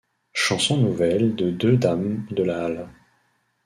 [0.33, 2.87] Chanson nouvelle de deux dames de la halle...